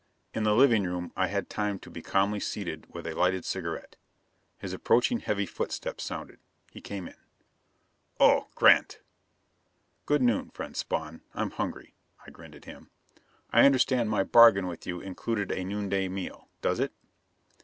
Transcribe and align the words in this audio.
In 0.33 0.41
the 0.41 0.55
living 0.55 0.83
room 0.85 1.11
I 1.15 1.27
had 1.27 1.47
time 1.47 1.77
to 1.81 1.91
be 1.91 2.01
calmly 2.01 2.39
seated 2.39 2.87
with 2.91 3.05
a 3.05 3.13
lighted 3.13 3.45
cigarette. 3.45 3.97
His 4.57 4.73
approaching 4.73 5.19
heavy 5.19 5.45
footsteps 5.45 6.03
sounded. 6.03 6.39
He 6.71 6.81
came 6.81 7.07
in. 7.07 7.13
"Oh 8.19 8.47
Grant." 8.55 8.99
"Good 10.07 10.23
noon, 10.23 10.49
friend 10.49 10.75
Spawn. 10.75 11.21
I'm 11.35 11.51
hungry." 11.51 11.93
I 12.25 12.31
grinned 12.31 12.55
at 12.55 12.65
him. 12.65 12.89
"I 13.53 13.63
understand 13.63 14.09
my 14.09 14.23
bargain 14.23 14.65
with 14.65 14.87
you 14.87 14.99
included 15.01 15.51
a 15.51 15.63
noonday 15.63 16.07
meal. 16.07 16.47
Does 16.63 16.79
it?" 16.79 16.93